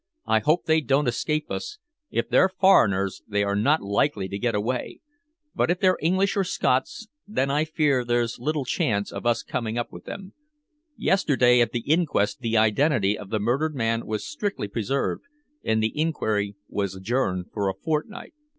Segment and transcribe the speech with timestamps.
[0.25, 1.77] "I hope they don't escape us.
[2.09, 4.99] If they're foreigners, they are not likely to get away.
[5.53, 9.43] But if they're English or Scots, then I fear there's but little chance of us
[9.43, 10.33] coming up with them.
[10.97, 15.25] Yesterday at the inquest the identity of the murdered man was strictly preserved,
[15.63, 18.33] and the inquiry was adjourned for a fortnight."